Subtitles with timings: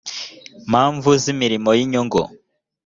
[0.69, 2.21] mpamvu z imirimo y inyungu